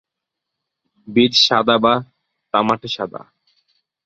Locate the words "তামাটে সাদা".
2.53-3.21